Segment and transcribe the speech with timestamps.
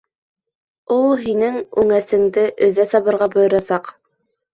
[0.93, 3.93] Ул һинең үңәсеңде өҙә сабырға бойорасаҡ!